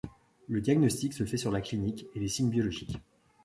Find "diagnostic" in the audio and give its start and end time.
0.61-1.13